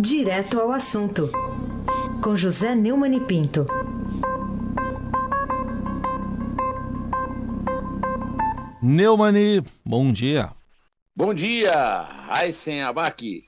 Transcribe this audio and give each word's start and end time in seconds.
Direto 0.00 0.60
ao 0.60 0.70
assunto, 0.70 1.28
com 2.22 2.36
José 2.36 2.72
Neumann 2.72 3.16
e 3.16 3.20
Pinto. 3.20 3.66
Neumani, 8.80 9.60
bom 9.84 10.12
dia. 10.12 10.52
Bom 11.16 11.34
dia, 11.34 12.06
Aysen 12.28 12.82
Abac, 12.82 13.42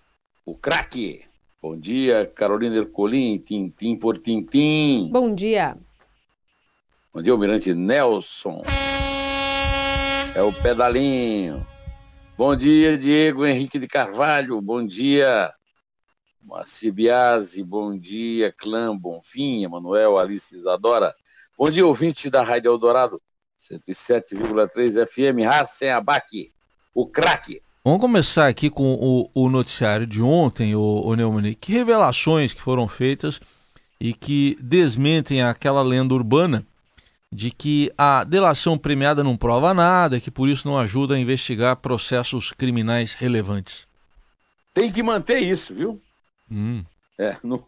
o 0.44 0.56
craque. 0.56 1.22
Bom 1.62 1.78
dia, 1.78 2.26
Carolina 2.26 2.78
Ercolim, 2.78 3.38
tintim 3.38 3.96
por 3.96 4.18
tintim. 4.18 5.08
Bom 5.12 5.32
dia. 5.32 5.76
Bom 7.14 7.22
dia, 7.22 7.32
Almirante 7.32 7.72
Nelson. 7.72 8.62
É 10.34 10.42
o 10.42 10.52
pedalinho. 10.52 11.64
Bom 12.36 12.56
dia, 12.56 12.98
Diego 12.98 13.46
Henrique 13.46 13.78
de 13.78 13.86
Carvalho. 13.86 14.60
Bom 14.60 14.84
dia, 14.84 15.48
Moacir 16.42 16.92
Biasi. 16.92 17.62
Bom 17.62 17.96
dia, 17.96 18.52
Clã 18.52 18.96
Bonfim, 18.96 19.64
Emanuel 19.64 20.18
Alice 20.18 20.54
Isadora. 20.54 21.14
Bom 21.58 21.70
dia, 21.70 21.86
ouvinte 21.86 22.30
da 22.30 22.42
Rádio 22.42 22.70
Eldorado, 22.70 23.20
107,3 23.58 25.06
FM, 25.06 25.44
Racem 25.44 25.90
Abac, 25.90 26.52
o 26.94 27.06
craque. 27.06 27.60
Vamos 27.84 28.00
começar 28.00 28.46
aqui 28.46 28.68
com 28.70 28.94
o, 28.94 29.30
o 29.34 29.48
noticiário 29.48 30.06
de 30.06 30.20
ontem, 30.22 30.74
o, 30.74 31.02
o 31.04 31.14
Neumann. 31.14 31.54
Que 31.54 31.72
revelações 31.72 32.54
que 32.54 32.60
foram 32.60 32.88
feitas 32.88 33.40
e 34.00 34.14
que 34.14 34.56
desmentem 34.60 35.42
aquela 35.42 35.82
lenda 35.82 36.14
urbana 36.14 36.66
de 37.32 37.50
que 37.50 37.92
a 37.96 38.24
delação 38.24 38.76
premiada 38.76 39.22
não 39.22 39.36
prova 39.36 39.72
nada, 39.72 40.18
que 40.18 40.30
por 40.30 40.48
isso 40.48 40.66
não 40.66 40.76
ajuda 40.76 41.14
a 41.14 41.18
investigar 41.18 41.76
processos 41.76 42.50
criminais 42.50 43.14
relevantes. 43.14 43.86
Tem 44.74 44.90
que 44.90 45.02
manter 45.02 45.38
isso, 45.38 45.74
viu? 45.74 46.00
Hum. 46.50 46.84
É, 47.18 47.36
no, 47.42 47.66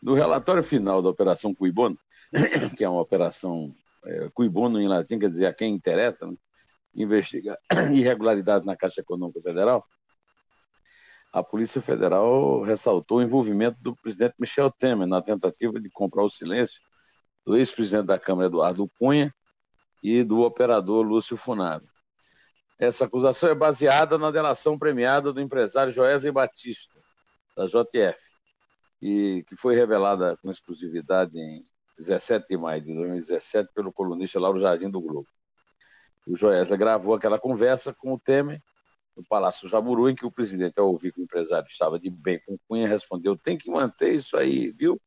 no 0.00 0.14
relatório 0.14 0.62
final 0.62 1.02
da 1.02 1.08
Operação 1.08 1.54
Cuibono, 1.54 1.98
que 2.76 2.84
é 2.84 2.88
uma 2.88 3.00
operação 3.00 3.74
é, 4.04 4.28
Cuibono 4.32 4.80
em 4.80 4.86
latim, 4.88 5.18
quer 5.18 5.28
dizer 5.28 5.46
a 5.46 5.52
quem 5.52 5.74
interessa, 5.74 6.26
né? 6.26 6.36
irregularidades 7.92 8.66
na 8.66 8.76
Caixa 8.76 9.00
Econômica 9.00 9.40
Federal, 9.42 9.84
a 11.32 11.42
Polícia 11.42 11.82
Federal 11.82 12.62
ressaltou 12.62 13.18
o 13.18 13.22
envolvimento 13.22 13.76
do 13.82 13.94
presidente 13.94 14.34
Michel 14.38 14.70
Temer 14.70 15.06
na 15.06 15.20
tentativa 15.20 15.78
de 15.78 15.90
comprar 15.90 16.22
o 16.22 16.30
silêncio 16.30 16.80
do 17.44 17.56
ex-presidente 17.56 18.06
da 18.06 18.18
Câmara, 18.18 18.46
Eduardo 18.48 18.90
Cunha, 18.98 19.34
e 20.02 20.22
do 20.22 20.40
operador 20.40 21.04
Lúcio 21.04 21.36
Funaro. 21.36 21.84
Essa 22.78 23.04
acusação 23.04 23.50
é 23.50 23.54
baseada 23.54 24.16
na 24.16 24.30
delação 24.30 24.78
premiada 24.78 25.32
do 25.32 25.40
empresário 25.40 25.92
Joesley 25.92 26.32
Batista, 26.32 26.95
da 27.56 27.66
JF, 27.66 28.18
e 29.00 29.44
que 29.48 29.56
foi 29.56 29.74
revelada 29.74 30.36
com 30.36 30.50
exclusividade 30.50 31.38
em 31.38 31.64
17 31.98 32.46
de 32.48 32.56
maio 32.56 32.82
de 32.82 32.94
2017 32.94 33.72
pelo 33.74 33.92
colunista 33.92 34.38
Lauro 34.38 34.58
Jardim 34.58 34.90
do 34.90 35.00
Globo. 35.00 35.28
O 36.26 36.36
Joesley 36.36 36.78
gravou 36.78 37.14
aquela 37.14 37.38
conversa 37.38 37.94
com 37.94 38.12
o 38.12 38.18
Temer 38.18 38.60
no 39.16 39.24
Palácio 39.24 39.68
Jaburu, 39.68 40.10
em 40.10 40.14
que 40.14 40.26
o 40.26 40.30
presidente, 40.30 40.78
ao 40.78 40.88
ouvir 40.88 41.12
que 41.12 41.20
o 41.20 41.24
empresário 41.24 41.66
estava 41.66 41.98
de 41.98 42.10
bem 42.10 42.38
com 42.44 42.56
Cunha, 42.68 42.86
respondeu: 42.86 43.36
tem 43.36 43.56
que 43.56 43.70
manter 43.70 44.12
isso 44.12 44.36
aí, 44.36 44.70
viu? 44.72 45.00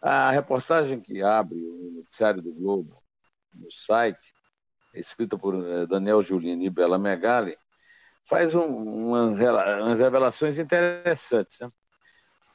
A 0.00 0.30
reportagem 0.30 1.00
que 1.00 1.22
abre 1.22 1.58
o 1.58 1.92
noticiário 1.96 2.42
do 2.42 2.52
Globo 2.52 2.96
no 3.54 3.70
site, 3.70 4.32
escrita 4.94 5.36
por 5.36 5.54
eh, 5.54 5.86
Daniel 5.86 6.22
Giulini 6.22 6.66
e 6.66 6.70
Bela 6.70 6.98
Megali, 6.98 7.56
faz 8.24 8.54
um, 8.54 8.66
umas, 8.66 9.38
umas, 9.38 9.98
revelações 9.98 10.58
interessantes. 10.58 11.58
Né? 11.60 11.68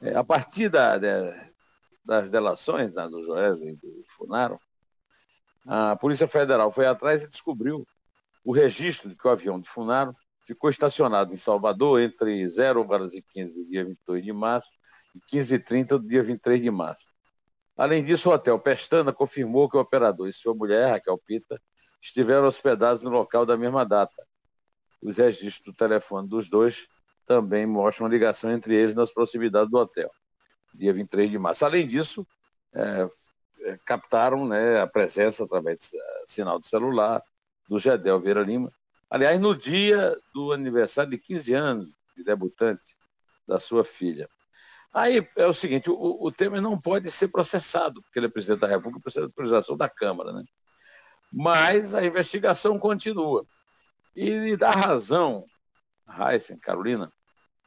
É, 0.02 0.16
a 0.16 0.24
partir 0.24 0.68
da, 0.68 0.98
das 2.04 2.30
delações 2.30 2.94
né, 2.94 3.08
do 3.08 3.22
Joesley 3.22 3.72
e 3.72 3.76
do 3.76 4.04
Funaro, 4.06 4.58
a 5.66 5.96
Polícia 5.96 6.26
Federal 6.26 6.70
foi 6.70 6.86
atrás 6.86 7.22
e 7.22 7.28
descobriu 7.28 7.86
o 8.44 8.52
registro 8.52 9.10
de 9.10 9.16
que 9.16 9.26
o 9.26 9.30
avião 9.30 9.60
de 9.60 9.68
Funaro 9.68 10.14
ficou 10.46 10.70
estacionado 10.70 11.34
em 11.34 11.36
Salvador 11.36 12.00
entre 12.00 12.48
0 12.48 12.86
horas 12.90 13.12
e 13.12 13.20
15 13.20 13.52
do 13.52 13.66
dia 13.66 13.84
22 13.84 14.24
de 14.24 14.32
março 14.32 14.70
e 15.14 15.20
15 15.28 15.54
e 15.54 15.58
30 15.58 15.98
do 15.98 16.06
dia 16.06 16.22
23 16.22 16.62
de 16.62 16.70
março. 16.70 17.04
Além 17.76 18.02
disso, 18.02 18.30
o 18.30 18.32
Hotel 18.32 18.58
Pestana 18.58 19.12
confirmou 19.12 19.68
que 19.68 19.76
o 19.76 19.80
operador 19.80 20.28
e 20.28 20.32
sua 20.32 20.54
mulher, 20.54 20.90
Raquel 20.90 21.18
Pita, 21.18 21.60
estiveram 22.00 22.46
hospedados 22.46 23.02
no 23.02 23.10
local 23.10 23.44
da 23.44 23.56
mesma 23.56 23.84
data. 23.84 24.22
Os 25.02 25.16
registros 25.16 25.60
do 25.60 25.72
telefone 25.72 26.28
dos 26.28 26.48
dois 26.48 26.88
também 27.26 27.66
mostram 27.66 28.06
a 28.06 28.10
ligação 28.10 28.50
entre 28.50 28.74
eles 28.74 28.94
nas 28.94 29.12
proximidades 29.12 29.70
do 29.70 29.76
hotel, 29.76 30.10
dia 30.74 30.92
23 30.92 31.30
de 31.30 31.38
março. 31.38 31.64
Além 31.64 31.86
disso, 31.86 32.26
é, 32.74 33.08
é, 33.60 33.78
captaram 33.84 34.46
né, 34.46 34.80
a 34.80 34.86
presença 34.86 35.44
através 35.44 35.90
de 35.90 35.98
sinal 36.26 36.58
de 36.58 36.66
celular 36.66 37.22
do 37.68 37.78
Gedel 37.78 38.20
Vieira 38.20 38.42
Lima. 38.42 38.72
Aliás, 39.10 39.38
no 39.40 39.56
dia 39.56 40.16
do 40.34 40.52
aniversário 40.52 41.10
de 41.10 41.18
15 41.18 41.54
anos 41.54 41.92
de 42.16 42.24
debutante 42.24 42.94
da 43.46 43.58
sua 43.58 43.84
filha. 43.84 44.28
Aí 44.92 45.26
é 45.36 45.46
o 45.46 45.52
seguinte: 45.52 45.90
o, 45.90 46.26
o 46.26 46.32
Temer 46.32 46.60
não 46.60 46.80
pode 46.80 47.10
ser 47.10 47.28
processado, 47.28 48.02
porque 48.02 48.18
ele 48.18 48.26
é 48.26 48.30
presidente 48.30 48.60
da 48.60 48.66
República, 48.66 49.00
precisa 49.00 49.26
de 49.26 49.32
autorização 49.32 49.76
da 49.76 49.88
Câmara, 49.88 50.32
né? 50.32 50.44
Mas 51.32 51.94
a 51.94 52.04
investigação 52.04 52.78
continua. 52.78 53.46
E 54.20 54.56
dá 54.56 54.72
razão, 54.72 55.46
Heisen, 56.08 56.58
Carolina, 56.58 57.12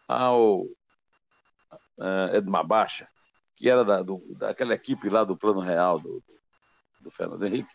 ao 0.05 0.63
uh, 0.63 2.35
Edmar 2.35 2.67
Baixa, 2.67 3.07
que 3.55 3.69
era 3.69 3.85
da, 3.85 4.01
do, 4.01 4.21
daquela 4.37 4.73
equipe 4.73 5.07
lá 5.07 5.23
do 5.23 5.37
Plano 5.37 5.61
Real 5.61 5.97
do, 5.97 6.21
do 6.99 7.09
Fernando 7.09 7.45
Henrique, 7.45 7.71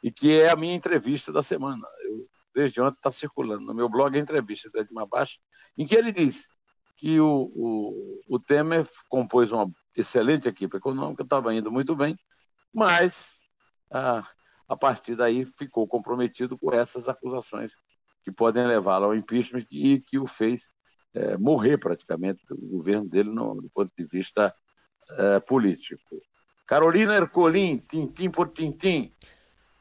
e 0.00 0.12
que 0.12 0.40
é 0.40 0.48
a 0.48 0.54
minha 0.54 0.76
entrevista 0.76 1.32
da 1.32 1.42
semana. 1.42 1.84
Eu, 2.04 2.24
desde 2.54 2.80
ontem 2.80 2.98
está 2.98 3.10
circulando 3.10 3.66
no 3.66 3.74
meu 3.74 3.88
blog 3.88 4.16
a 4.16 4.20
entrevista 4.20 4.70
do 4.70 4.78
Edmar 4.78 5.08
Baixa, 5.08 5.40
em 5.76 5.84
que 5.84 5.96
ele 5.96 6.12
diz 6.12 6.46
que 6.94 7.18
o, 7.18 7.50
o, 7.52 8.20
o 8.28 8.38
Temer 8.38 8.86
compôs 9.08 9.50
uma 9.50 9.68
excelente 9.96 10.48
equipe 10.48 10.76
econômica, 10.76 11.24
estava 11.24 11.52
indo 11.52 11.72
muito 11.72 11.96
bem, 11.96 12.16
mas 12.72 13.40
a, 13.90 14.22
a 14.68 14.76
partir 14.76 15.16
daí 15.16 15.44
ficou 15.44 15.84
comprometido 15.88 16.56
com 16.56 16.72
essas 16.72 17.08
acusações 17.08 17.74
que 18.22 18.32
podem 18.32 18.66
levá-lo 18.66 19.06
ao 19.06 19.14
impeachment 19.14 19.64
e 19.70 20.00
que 20.00 20.18
o 20.18 20.26
fez 20.26 20.68
é, 21.14 21.36
morrer 21.36 21.78
praticamente 21.78 22.40
o 22.50 22.68
governo 22.68 23.08
dele 23.08 23.30
no, 23.30 23.54
do 23.54 23.68
ponto 23.70 23.90
de 23.96 24.04
vista 24.04 24.54
é, 25.18 25.40
político. 25.40 26.20
Carolina 26.66 27.16
Ercolim, 27.16 27.78
tintim 27.78 28.30
por 28.30 28.48
tintim. 28.48 29.12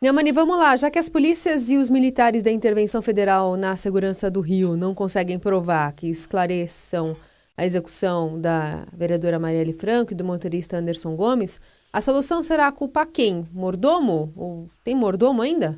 Neumani, 0.01 0.31
vamos 0.31 0.57
lá. 0.57 0.75
Já 0.75 0.89
que 0.89 0.97
as 0.97 1.09
polícias 1.09 1.69
e 1.69 1.77
os 1.77 1.89
militares 1.89 2.41
da 2.41 2.49
intervenção 2.51 3.01
federal 3.01 3.57
na 3.57 3.75
segurança 3.75 4.31
do 4.31 4.41
Rio 4.41 4.77
não 4.77 4.95
conseguem 4.95 5.37
provar 5.37 5.93
que 5.93 6.07
esclareçam 6.07 7.15
a 7.59 7.65
execução 7.65 8.39
da 8.39 8.87
vereadora 8.93 9.37
Marielle 9.37 9.73
Franco 9.73 10.13
e 10.13 10.15
do 10.15 10.23
motorista 10.23 10.77
Anderson 10.77 11.13
Gomes, 11.17 11.59
a 11.91 11.99
solução 11.99 12.41
será 12.41 12.71
culpar 12.71 13.07
quem? 13.07 13.45
Mordomo? 13.51 14.31
Ou 14.37 14.69
tem 14.81 14.95
mordomo 14.95 15.41
ainda? 15.41 15.77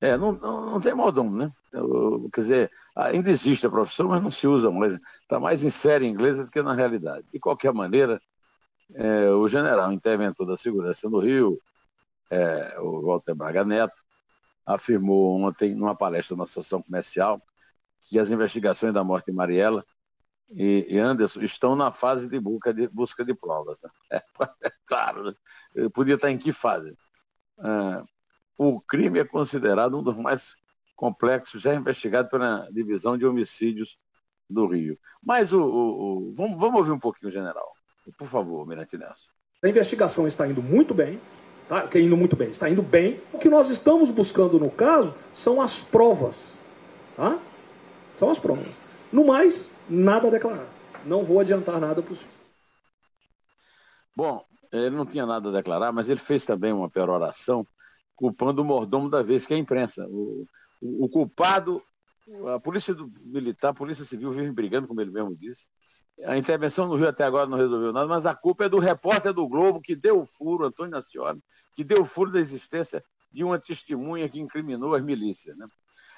É, 0.00 0.16
não, 0.16 0.32
não, 0.32 0.70
não 0.70 0.80
tem 0.80 0.94
mordomo, 0.94 1.36
né? 1.36 1.52
Quer 2.32 2.40
dizer, 2.40 2.72
ainda 2.96 3.30
existe 3.30 3.66
a 3.66 3.70
profissão, 3.70 4.08
mas 4.08 4.22
não 4.22 4.30
se 4.30 4.46
usa 4.46 4.70
mais. 4.70 4.94
Está 5.22 5.38
mais 5.38 5.62
em 5.62 5.68
série 5.70 6.06
inglesa 6.06 6.44
do 6.44 6.50
que 6.50 6.62
na 6.62 6.72
realidade. 6.72 7.26
De 7.30 7.38
qualquer 7.38 7.72
maneira, 7.72 8.20
é, 8.94 9.30
o 9.30 9.46
general 9.46 9.92
interventor 9.92 10.46
da 10.46 10.56
segurança 10.56 11.08
no 11.10 11.20
Rio, 11.20 11.60
é, 12.30 12.78
o 12.80 13.02
Walter 13.02 13.34
Braga 13.34 13.64
Neto, 13.64 14.02
afirmou 14.64 15.38
ontem, 15.42 15.74
numa 15.74 15.94
palestra 15.94 16.36
na 16.36 16.44
Associação 16.44 16.82
Comercial, 16.82 17.40
que 18.08 18.18
as 18.18 18.30
investigações 18.30 18.94
da 18.94 19.04
morte 19.04 19.26
de 19.26 19.32
Mariela 19.32 19.84
e, 20.50 20.86
e 20.88 20.98
Anderson 20.98 21.42
estão 21.42 21.76
na 21.76 21.92
fase 21.92 22.28
de 22.28 22.40
busca 22.40 22.72
de, 22.72 22.88
busca 22.88 23.24
de 23.24 23.34
provas. 23.34 23.80
Né? 23.82 23.90
É, 24.12 24.16
é, 24.66 24.72
claro, 24.86 25.24
né? 25.24 25.34
podia 25.92 26.14
estar 26.14 26.30
em 26.30 26.38
que 26.38 26.52
fase? 26.52 26.96
Ah, 27.58 28.02
o 28.56 28.80
crime 28.80 29.18
é 29.18 29.24
considerado 29.24 29.98
um 29.98 30.02
dos 30.02 30.16
mais 30.16 30.56
complexos 30.96 31.62
já 31.62 31.74
investigado 31.74 32.28
pela 32.28 32.68
Divisão 32.70 33.16
de 33.16 33.24
Homicídios 33.24 33.98
do 34.48 34.66
Rio. 34.66 34.98
Mas 35.24 35.52
o, 35.52 35.60
o, 35.60 36.28
o 36.28 36.34
vamos, 36.34 36.60
vamos 36.60 36.78
ouvir 36.78 36.92
um 36.92 36.98
pouquinho 36.98 37.28
o 37.28 37.32
general. 37.32 37.72
Por 38.18 38.26
favor, 38.26 38.66
Mirante 38.66 38.98
Nelson. 38.98 39.30
A 39.62 39.68
investigação 39.68 40.26
está 40.26 40.46
indo 40.48 40.62
muito 40.62 40.92
bem, 40.92 41.20
Tá? 41.70 41.86
Que 41.86 42.00
indo 42.00 42.16
muito 42.16 42.34
bem, 42.34 42.48
está 42.48 42.68
indo 42.68 42.82
bem. 42.82 43.22
O 43.32 43.38
que 43.38 43.48
nós 43.48 43.70
estamos 43.70 44.10
buscando 44.10 44.58
no 44.58 44.68
caso 44.68 45.14
são 45.32 45.62
as 45.62 45.80
provas. 45.80 46.58
Tá? 47.16 47.38
São 48.16 48.28
as 48.28 48.40
provas. 48.40 48.80
No 49.12 49.24
mais, 49.24 49.72
nada 49.88 50.26
a 50.26 50.30
declarar. 50.32 50.66
Não 51.04 51.22
vou 51.22 51.38
adiantar 51.38 51.80
nada 51.80 52.02
para 52.02 52.12
os 52.12 52.26
Bom, 54.16 54.44
ele 54.72 54.90
não 54.90 55.06
tinha 55.06 55.24
nada 55.24 55.48
a 55.48 55.52
declarar, 55.52 55.92
mas 55.92 56.08
ele 56.08 56.18
fez 56.18 56.44
também 56.44 56.72
uma 56.72 56.90
peroração 56.90 57.64
culpando 58.20 58.60
o 58.60 58.64
mordomo 58.64 59.08
da 59.08 59.22
vez, 59.22 59.46
que 59.46 59.54
é 59.54 59.56
a 59.56 59.58
imprensa. 59.58 60.06
O, 60.06 60.46
o, 60.82 61.06
o 61.06 61.08
culpado, 61.08 61.82
a 62.54 62.60
polícia 62.60 62.94
do, 62.94 63.10
militar, 63.24 63.70
a 63.70 63.74
polícia 63.74 64.04
civil 64.04 64.30
vive 64.30 64.52
brigando, 64.52 64.86
como 64.86 65.00
ele 65.00 65.10
mesmo 65.10 65.34
disse, 65.34 65.66
a 66.22 66.36
intervenção 66.36 66.86
no 66.86 66.96
Rio 66.96 67.08
até 67.08 67.24
agora 67.24 67.48
não 67.48 67.56
resolveu 67.56 67.94
nada, 67.94 68.06
mas 68.06 68.26
a 68.26 68.34
culpa 68.34 68.66
é 68.66 68.68
do 68.68 68.78
repórter 68.78 69.32
do 69.32 69.48
Globo 69.48 69.80
que 69.80 69.96
deu 69.96 70.20
o 70.20 70.26
furo, 70.26 70.66
Antônio 70.66 70.90
Nacioli, 70.90 71.40
que 71.74 71.82
deu 71.82 72.02
o 72.02 72.04
furo 72.04 72.30
da 72.30 72.38
existência 72.38 73.02
de 73.32 73.42
uma 73.42 73.58
testemunha 73.58 74.28
que 74.28 74.38
incriminou 74.38 74.94
as 74.94 75.02
milícias. 75.02 75.56
Né? 75.56 75.66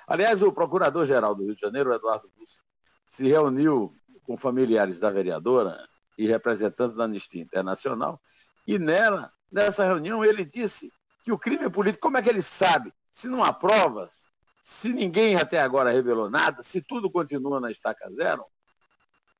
Aliás, 0.08 0.42
o 0.42 0.50
procurador-geral 0.50 1.36
do 1.36 1.44
Rio 1.44 1.54
de 1.54 1.60
Janeiro, 1.60 1.94
Eduardo 1.94 2.28
Bussi, 2.36 2.58
se 3.06 3.28
reuniu 3.28 3.92
com 4.24 4.36
familiares 4.36 4.98
da 4.98 5.08
vereadora 5.08 5.78
e 6.18 6.26
representantes 6.26 6.96
da 6.96 7.04
Anistia 7.04 7.42
Internacional, 7.42 8.20
e 8.66 8.76
nela, 8.76 9.32
nessa 9.52 9.84
reunião, 9.84 10.24
ele 10.24 10.44
disse 10.44 10.90
que 11.22 11.32
o 11.32 11.38
crime 11.38 11.64
é 11.64 11.70
político. 11.70 12.02
Como 12.02 12.16
é 12.16 12.22
que 12.22 12.28
ele 12.28 12.42
sabe? 12.42 12.92
Se 13.10 13.28
não 13.28 13.44
há 13.44 13.52
provas, 13.52 14.24
se 14.62 14.92
ninguém 14.92 15.36
até 15.36 15.60
agora 15.60 15.90
revelou 15.90 16.30
nada, 16.30 16.62
se 16.62 16.82
tudo 16.82 17.10
continua 17.10 17.60
na 17.60 17.70
estaca 17.70 18.10
zero, 18.10 18.44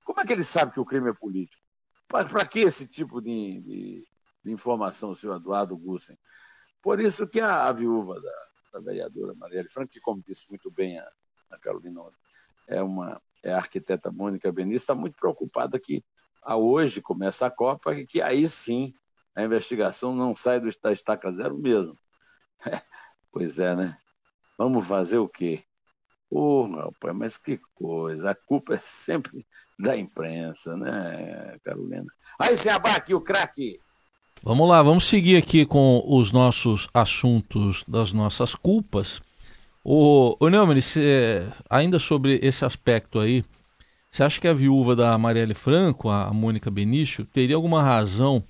como 0.05 0.21
é 0.21 0.25
que 0.25 0.33
ele 0.33 0.45
sabe 0.45 0.73
que 0.73 0.81
o 0.81 0.85
crime 0.85 1.11
é 1.11 1.13
político? 1.13 1.63
Para 2.09 2.45
que 2.45 2.61
esse 2.61 2.87
tipo 2.87 3.21
de, 3.21 3.61
de, 3.61 4.09
de, 4.45 4.53
informação, 4.53 5.15
senhor 5.15 5.37
Eduardo 5.37 5.77
Gussen? 5.77 6.19
Por 6.83 7.01
isso 7.01 7.27
que 7.27 7.41
a, 7.41 7.69
a 7.69 7.73
viúva 7.73 8.21
da, 8.21 8.33
da 8.75 8.81
vereadora 8.81 9.35
Marielle 9.35 9.69
Franco, 9.69 9.93
que, 9.93 10.01
como 10.01 10.23
disse 10.27 10.49
muito 10.51 10.71
bem 10.71 10.99
a, 10.99 11.09
a 11.51 11.59
Carolina, 11.59 12.03
é, 12.69 12.83
uma, 12.83 13.21
é 13.43 13.53
a 13.53 13.57
arquiteta 13.57 14.11
Mônica 14.11 14.53
Benício, 14.53 14.77
está 14.77 14.95
muito 14.95 15.17
preocupada 15.17 15.79
que 15.79 16.05
a 16.43 16.57
hoje 16.57 17.01
começa 17.01 17.47
a 17.47 17.51
Copa 17.51 17.95
e 17.95 18.05
que 18.05 18.21
aí 18.21 18.49
sim 18.49 18.93
a 19.35 19.43
investigação 19.43 20.15
não 20.15 20.37
sai 20.37 20.61
do, 20.61 20.69
da 20.83 20.93
estaca 20.93 21.31
zero 21.31 21.57
mesmo. 21.59 21.97
Pois 23.35 23.59
é, 23.59 23.75
né? 23.75 23.97
Vamos 24.59 24.87
fazer 24.87 25.17
o 25.17 25.27
quê? 25.27 25.65
Ô, 26.31 26.65
oh, 26.65 26.77
rapaz, 26.77 27.17
mas 27.17 27.39
que 27.39 27.59
coisa. 27.75 28.33
A 28.33 28.35
culpa 28.35 28.75
é 28.75 28.79
sempre 28.79 29.47
da 29.79 29.97
imprensa, 29.97 30.77
né, 30.77 31.57
Carolina? 31.65 32.05
Aí 32.39 32.55
se 32.55 32.69
aqui 32.69 33.15
o 33.15 33.23
craque. 33.23 33.81
Vamos 34.43 34.69
lá, 34.69 34.83
vamos 34.83 35.05
seguir 35.05 35.39
aqui 35.39 35.65
com 35.65 36.03
os 36.07 36.31
nossos 36.31 36.89
assuntos 36.93 37.85
das 37.89 38.13
nossas 38.13 38.55
culpas. 38.55 39.23
O, 39.83 40.37
o 40.39 40.49
Neumann, 40.51 40.79
ainda 41.71 41.99
sobre 41.99 42.39
esse 42.43 42.67
aspecto 42.67 43.19
aí, 43.19 43.45
você 44.11 44.23
acha 44.25 44.41
que 44.41 44.47
a 44.47 44.53
viúva 44.53 44.95
da 44.95 45.17
Marielle 45.17 45.55
Franco, 45.55 46.11
a 46.11 46.33
Mônica 46.33 46.71
Benício, 46.71 47.25
teria 47.25 47.57
alguma 47.57 47.83
razão 47.83 48.45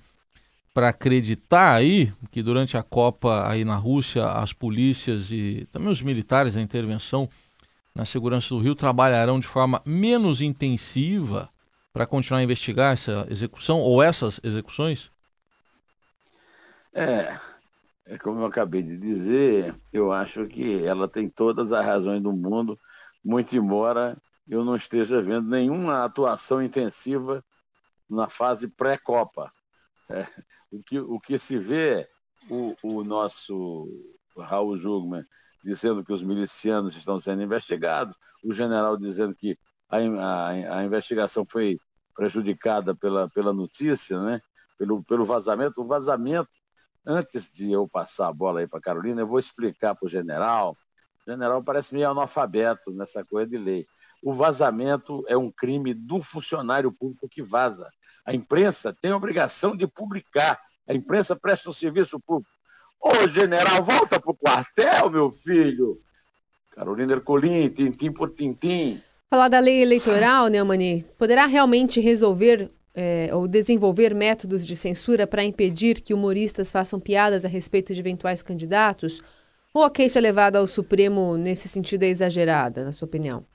para 0.73 0.89
acreditar 0.89 1.73
aí 1.73 2.11
que 2.31 2.41
durante 2.41 2.75
a 2.75 2.83
Copa 2.83 3.47
aí 3.47 3.63
na 3.63 3.75
Rússia 3.75 4.25
as 4.25 4.53
polícias 4.53 5.31
e 5.31 5.67
também 5.71 5.91
os 5.91 6.01
militares, 6.01 6.55
a 6.55 6.61
intervenção 6.61 7.29
na 7.93 8.05
segurança 8.05 8.49
do 8.49 8.59
Rio 8.59 8.73
trabalharão 8.75 9.39
de 9.39 9.47
forma 9.47 9.81
menos 9.85 10.41
intensiva 10.41 11.47
para 11.93 12.07
continuar 12.07 12.39
a 12.39 12.43
investigar 12.43 12.93
essa 12.93 13.27
execução 13.29 13.79
ou 13.79 14.01
essas 14.01 14.39
execuções? 14.43 15.11
É, 16.91 17.37
é 18.07 18.17
como 18.17 18.41
eu 18.41 18.45
acabei 18.45 18.81
de 18.81 18.97
dizer, 18.97 19.75
eu 19.91 20.11
acho 20.11 20.47
que 20.47 20.83
ela 20.83 21.07
tem 21.07 21.29
todas 21.29 21.71
as 21.71 21.85
razões 21.85 22.21
do 22.21 22.33
mundo, 22.33 22.79
muito 23.23 23.55
embora 23.55 24.17
eu 24.47 24.65
não 24.65 24.75
esteja 24.75 25.21
vendo 25.21 25.49
nenhuma 25.49 26.03
atuação 26.03 26.61
intensiva 26.61 27.43
na 28.09 28.27
fase 28.27 28.67
pré-copa. 28.67 29.51
O, 30.71 30.81
que, 30.83 30.99
o 30.99 31.19
que 31.19 31.37
se 31.37 31.57
vê 31.57 32.01
é 32.01 32.09
o, 32.49 32.75
o 32.81 33.03
nosso 33.03 33.87
Raul 34.37 34.75
Jugman 34.75 35.23
dizendo 35.63 36.03
que 36.03 36.11
os 36.11 36.23
milicianos 36.23 36.95
estão 36.95 37.19
sendo 37.19 37.41
investigados, 37.41 38.15
o 38.43 38.51
general 38.51 38.97
dizendo 38.97 39.35
que 39.35 39.57
a, 39.89 39.97
a, 39.97 40.49
a 40.79 40.83
investigação 40.83 41.45
foi 41.45 41.77
prejudicada 42.15 42.95
pela, 42.95 43.29
pela 43.29 43.53
notícia, 43.53 44.19
né? 44.21 44.41
pelo, 44.77 45.03
pelo 45.03 45.23
vazamento. 45.23 45.81
O 45.81 45.85
vazamento, 45.85 46.49
antes 47.05 47.53
de 47.53 47.71
eu 47.71 47.87
passar 47.87 48.27
a 48.27 48.33
bola 48.33 48.59
aí 48.59 48.67
para 48.67 48.81
Carolina, 48.81 49.21
eu 49.21 49.27
vou 49.27 49.39
explicar 49.39 49.95
para 49.95 50.05
o 50.05 50.09
general. 50.09 50.77
General 51.27 51.63
parece 51.63 51.93
meio 51.93 52.09
analfabeto 52.09 52.91
nessa 52.91 53.23
coisa 53.23 53.49
de 53.49 53.57
lei. 53.57 53.85
O 54.21 54.33
vazamento 54.33 55.23
é 55.27 55.37
um 55.37 55.51
crime 55.51 55.93
do 55.93 56.21
funcionário 56.21 56.91
público 56.91 57.27
que 57.29 57.41
vaza. 57.41 57.89
A 58.25 58.33
imprensa 58.33 58.95
tem 59.01 59.11
a 59.11 59.17
obrigação 59.17 59.75
de 59.75 59.87
publicar. 59.87 60.59
A 60.87 60.93
imprensa 60.93 61.35
presta 61.35 61.69
um 61.69 61.73
serviço 61.73 62.19
público. 62.19 62.51
Ô, 62.99 63.27
general, 63.27 63.83
volta 63.83 64.19
pro 64.19 64.33
quartel, 64.33 65.09
meu 65.09 65.29
filho. 65.29 65.99
Carolina 66.71 67.13
Ercolim, 67.13 67.69
tintim 67.69 68.11
por 68.11 68.33
tintim. 68.33 69.01
Falar 69.29 69.49
da 69.49 69.59
lei 69.59 69.81
eleitoral, 69.81 70.47
Neumani, 70.47 71.05
poderá 71.17 71.45
realmente 71.45 71.99
resolver 71.99 72.69
é, 72.93 73.29
ou 73.33 73.47
desenvolver 73.47 74.13
métodos 74.13 74.65
de 74.65 74.75
censura 74.75 75.25
para 75.25 75.43
impedir 75.43 76.01
que 76.01 76.13
humoristas 76.13 76.71
façam 76.71 76.99
piadas 76.99 77.43
a 77.43 77.47
respeito 77.47 77.93
de 77.93 77.99
eventuais 77.99 78.41
candidatos? 78.41 79.21
Ou 79.73 79.83
a 79.83 79.89
queixa 79.89 80.19
levada 80.19 80.59
ao 80.59 80.67
Supremo 80.67 81.35
nesse 81.35 81.67
sentido 81.67 82.03
é 82.03 82.07
exagerada, 82.07 82.85
na 82.85 82.93
sua 82.93 83.07
opinião? 83.07 83.45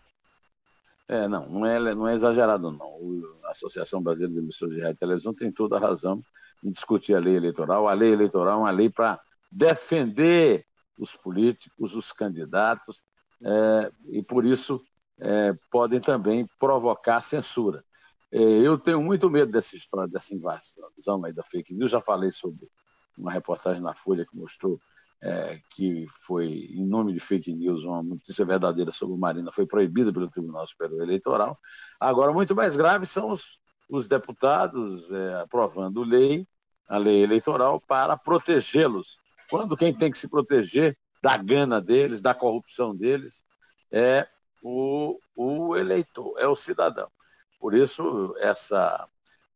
É, 1.06 1.28
não, 1.28 1.48
não 1.48 1.64
é, 1.64 1.94
não 1.94 2.08
é 2.08 2.14
exagerado, 2.14 2.70
não. 2.70 3.40
a 3.44 3.50
Associação 3.50 4.02
Brasileira 4.02 4.34
de 4.34 4.40
Emissoras 4.40 4.74
de 4.74 4.80
Rádio 4.80 4.96
e 4.96 4.98
Televisão 4.98 5.32
tem 5.32 5.50
toda 5.52 5.76
a 5.76 5.80
razão 5.80 6.22
em 6.62 6.70
discutir 6.70 7.14
a 7.14 7.20
lei 7.20 7.36
eleitoral. 7.36 7.86
A 7.86 7.92
lei 7.92 8.12
eleitoral 8.12 8.58
é 8.58 8.62
uma 8.62 8.70
lei 8.70 8.90
para 8.90 9.18
defender 9.50 10.66
os 10.98 11.14
políticos, 11.14 11.94
os 11.94 12.12
candidatos, 12.12 13.02
é, 13.42 13.90
e 14.08 14.22
por 14.22 14.44
isso 14.44 14.82
é, 15.20 15.54
podem 15.70 16.00
também 16.00 16.46
provocar 16.58 17.22
censura. 17.22 17.84
É, 18.30 18.40
eu 18.40 18.76
tenho 18.76 19.00
muito 19.00 19.30
medo 19.30 19.50
dessa 19.52 19.76
história, 19.76 20.10
dessa 20.10 20.34
invasão 20.34 21.24
aí 21.24 21.32
da 21.32 21.44
fake 21.44 21.72
news. 21.72 21.90
Já 21.90 22.00
falei 22.00 22.30
sobre 22.30 22.68
uma 23.16 23.32
reportagem 23.32 23.82
na 23.82 23.94
Folha 23.94 24.26
que 24.26 24.36
mostrou 24.36 24.78
é, 25.22 25.58
que 25.70 26.06
foi, 26.24 26.46
em 26.46 26.86
nome 26.86 27.12
de 27.12 27.20
fake 27.20 27.52
news, 27.52 27.84
uma 27.84 28.02
notícia 28.02 28.44
verdadeira 28.44 28.92
sobre 28.92 29.16
Marina 29.16 29.50
foi 29.50 29.66
proibida 29.66 30.12
pelo 30.12 30.28
Tribunal 30.28 30.66
Superior 30.66 31.02
Eleitoral. 31.02 31.58
Agora, 32.00 32.32
muito 32.32 32.54
mais 32.54 32.76
grave 32.76 33.04
são 33.06 33.30
os, 33.30 33.58
os 33.88 34.06
deputados 34.06 35.10
é, 35.12 35.34
aprovando 35.40 36.02
lei, 36.02 36.46
a 36.88 36.98
lei 36.98 37.22
eleitoral, 37.22 37.80
para 37.80 38.16
protegê-los 38.16 39.18
quando 39.50 39.76
quem 39.76 39.94
tem 39.94 40.10
que 40.10 40.18
se 40.18 40.28
proteger 40.28 40.96
da 41.22 41.36
gana 41.36 41.80
deles, 41.80 42.22
da 42.22 42.34
corrupção 42.34 42.94
deles, 42.94 43.42
é 43.90 44.28
o, 44.62 45.18
o 45.34 45.76
eleitor, 45.76 46.34
é 46.38 46.46
o 46.46 46.54
cidadão. 46.54 47.10
Por 47.58 47.74
isso, 47.74 48.34
essa 48.38 49.08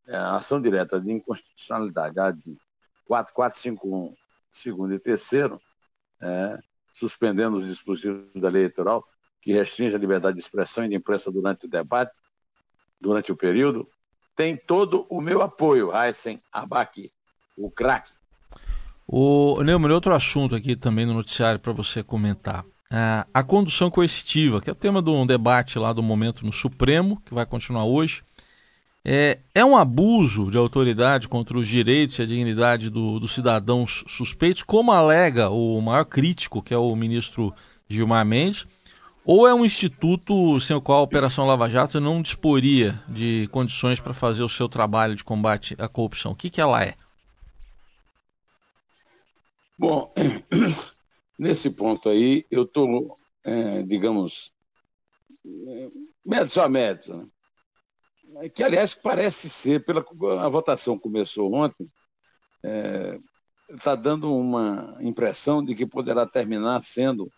é, 0.07 0.15
ação 0.15 0.61
direta 0.61 0.99
de 0.99 1.11
inconstitucionalidade 1.11 2.41
de 2.41 2.57
4451, 3.05 4.13
segundo 4.57 4.93
e 4.93 4.99
terceiro, 4.99 5.59
é, 6.21 6.57
suspendendo 6.93 7.57
os 7.57 7.65
dispositivos 7.65 8.29
da 8.35 8.49
lei 8.49 8.63
eleitoral 8.63 9.05
que 9.41 9.51
restringe 9.51 9.95
a 9.95 9.99
liberdade 9.99 10.35
de 10.35 10.41
expressão 10.41 10.85
e 10.85 10.89
de 10.89 10.95
imprensa 10.95 11.29
durante 11.31 11.65
o 11.65 11.69
debate, 11.69 12.17
durante 13.01 13.31
o 13.31 13.35
período, 13.35 13.87
tem 14.35 14.55
todo 14.55 15.05
o 15.09 15.19
meu 15.19 15.41
apoio, 15.41 15.91
Heisen 15.93 16.41
Abaki, 16.51 17.11
o 17.57 17.69
craque 17.69 18.13
o 19.07 19.61
Neumann, 19.61 19.91
outro 19.91 20.13
assunto 20.13 20.55
aqui 20.55 20.75
também 20.75 21.05
no 21.05 21.13
noticiário 21.13 21.59
para 21.59 21.73
você 21.73 22.01
comentar. 22.01 22.65
É, 22.91 23.25
a 23.33 23.43
condução 23.43 23.89
coercitiva, 23.89 24.61
que 24.61 24.69
é 24.69 24.73
o 24.73 24.75
tema 24.75 25.01
de 25.01 25.09
um 25.09 25.25
debate 25.25 25.79
lá 25.79 25.91
do 25.91 26.03
momento 26.03 26.45
no 26.45 26.53
Supremo, 26.53 27.21
que 27.25 27.33
vai 27.33 27.45
continuar 27.45 27.85
hoje. 27.85 28.23
É, 29.05 29.39
é 29.53 29.65
um 29.65 29.75
abuso 29.75 30.49
de 30.49 30.57
autoridade 30.57 31.27
contra 31.27 31.57
os 31.57 31.67
direitos 31.67 32.17
e 32.17 32.21
a 32.21 32.25
dignidade 32.25 32.89
do, 32.89 33.19
dos 33.19 33.33
cidadãos 33.33 34.03
suspeitos, 34.07 34.63
como 34.63 34.93
alega 34.93 35.49
o 35.49 35.81
maior 35.81 36.05
crítico, 36.05 36.61
que 36.61 36.73
é 36.73 36.77
o 36.77 36.95
ministro 36.95 37.53
Gilmar 37.89 38.25
Mendes, 38.25 38.65
ou 39.25 39.45
é 39.45 39.53
um 39.53 39.65
instituto 39.65 40.57
sem 40.61 40.75
o 40.75 40.81
qual 40.81 40.99
a 40.99 41.03
Operação 41.03 41.45
Lava 41.45 41.69
Jato 41.69 41.99
não 41.99 42.21
disporia 42.21 43.01
de 43.09 43.47
condições 43.51 43.99
para 43.99 44.13
fazer 44.13 44.43
o 44.43 44.49
seu 44.49 44.69
trabalho 44.69 45.15
de 45.15 45.23
combate 45.23 45.75
à 45.77 45.87
corrupção? 45.89 46.31
O 46.31 46.35
que, 46.35 46.49
que 46.49 46.61
ela 46.61 46.81
é? 46.81 46.95
Bom, 49.77 50.13
nesse 51.37 51.69
ponto 51.69 52.07
aí, 52.07 52.45
eu 52.49 52.63
estou, 52.63 53.17
é, 53.43 53.83
digamos, 53.83 54.53
é, 55.45 55.89
médio 56.25 56.61
a 56.61 56.69
médio, 56.69 57.17
né? 57.17 57.27
Que 58.53 58.63
aliás 58.63 58.93
parece 58.93 59.49
ser, 59.49 59.85
pela 59.85 60.05
a 60.41 60.49
votação 60.49 60.97
começou 60.97 61.53
ontem, 61.53 61.87
está 62.63 62.69
é, 62.69 63.19
tá 63.83 63.95
dando 63.95 64.33
uma 64.35 64.97
impressão 65.01 65.63
de 65.63 65.75
que 65.75 65.85
poderá 65.85 66.25
terminar 66.25 66.81
sendo 66.83 67.31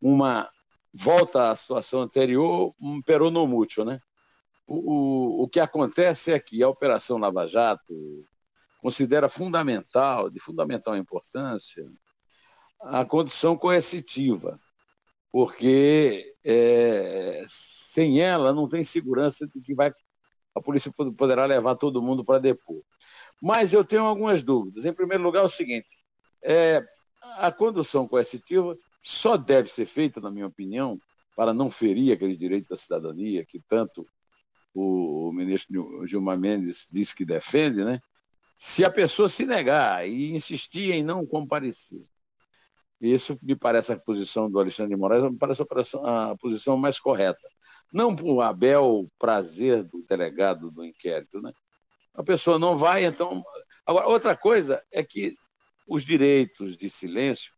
uma 0.00 0.48
volta 0.92 1.50
à 1.50 1.56
situação 1.56 2.02
anterior, 2.02 2.72
um 2.80 3.02
peronomútil, 3.02 3.84
né? 3.84 4.00
O, 4.66 4.76
o, 4.76 5.42
o 5.42 5.48
que 5.48 5.60
acontece 5.60 6.32
é 6.32 6.38
que 6.38 6.62
a 6.62 6.68
Operação 6.68 7.18
Lava 7.18 7.46
Jato, 7.46 8.24
considera 8.80 9.28
fundamental, 9.28 10.30
de 10.30 10.38
fundamental 10.38 10.96
importância, 10.96 11.84
a 12.80 13.04
condição 13.04 13.56
coercitiva, 13.56 14.60
porque 15.32 16.34
é, 16.44 17.42
sem 17.48 18.20
ela 18.20 18.52
não 18.52 18.68
tem 18.68 18.84
segurança 18.84 19.46
de 19.48 19.60
que 19.60 19.74
vai 19.74 19.90
a 20.54 20.60
polícia 20.60 20.92
poderá 21.16 21.44
levar 21.46 21.74
todo 21.74 22.02
mundo 22.02 22.24
para 22.24 22.38
depor. 22.38 22.82
Mas 23.42 23.72
eu 23.72 23.84
tenho 23.84 24.02
algumas 24.02 24.42
dúvidas. 24.42 24.84
Em 24.84 24.92
primeiro 24.92 25.22
lugar, 25.22 25.40
é 25.40 25.46
o 25.46 25.48
seguinte: 25.48 25.98
é, 26.42 26.82
a 27.36 27.50
condução 27.50 28.06
coercitiva 28.06 28.76
só 29.00 29.36
deve 29.36 29.68
ser 29.68 29.86
feita, 29.86 30.20
na 30.20 30.30
minha 30.30 30.46
opinião, 30.46 30.98
para 31.36 31.52
não 31.52 31.70
ferir 31.70 32.12
aquele 32.12 32.36
direito 32.36 32.68
da 32.68 32.76
cidadania 32.76 33.44
que 33.44 33.60
tanto 33.60 34.06
o 34.74 35.30
ministro 35.32 36.06
Gilmar 36.06 36.38
Mendes 36.38 36.88
diz 36.90 37.12
que 37.12 37.24
defende, 37.24 37.84
né? 37.84 38.00
Se 38.56 38.84
a 38.84 38.90
pessoa 38.90 39.28
se 39.28 39.44
negar 39.44 40.08
e 40.08 40.32
insistir 40.32 40.92
em 40.92 41.02
não 41.02 41.26
comparecer. 41.26 42.02
Isso 43.00 43.38
me 43.42 43.54
parece 43.54 43.92
a 43.92 43.98
posição 43.98 44.50
do 44.50 44.58
Alexandre 44.58 44.94
de 44.94 45.00
Moraes, 45.00 45.22
me 45.22 45.36
parece 45.36 45.62
a, 46.02 46.30
a 46.30 46.36
posição 46.36 46.76
mais 46.76 46.98
correta. 46.98 47.46
Não 47.94 48.16
por 48.16 48.42
Abel 48.42 49.08
prazer 49.16 49.84
do 49.84 50.02
delegado 50.02 50.68
do 50.68 50.84
inquérito, 50.84 51.40
né? 51.40 51.52
A 52.12 52.24
pessoa 52.24 52.58
não 52.58 52.74
vai, 52.74 53.04
então. 53.04 53.40
Agora, 53.86 54.08
outra 54.08 54.36
coisa 54.36 54.82
é 54.90 55.04
que 55.04 55.36
os 55.86 56.04
direitos 56.04 56.76
de 56.76 56.90
silêncio 56.90 57.52